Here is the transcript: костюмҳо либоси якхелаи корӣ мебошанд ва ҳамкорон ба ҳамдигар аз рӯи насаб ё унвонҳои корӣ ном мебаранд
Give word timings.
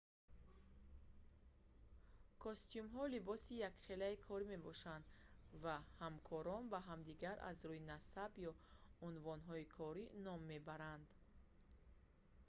костюмҳо 2.43 3.03
либоси 3.15 3.53
якхелаи 3.69 4.15
корӣ 4.27 4.45
мебошанд 4.53 5.05
ва 5.63 5.75
ҳамкорон 6.01 6.63
ба 6.71 6.79
ҳамдигар 6.89 7.37
аз 7.51 7.59
рӯи 7.69 7.81
насаб 7.91 8.31
ё 8.49 8.51
унвонҳои 9.07 9.65
корӣ 9.77 10.05
ном 10.25 10.39
мебаранд 10.51 11.07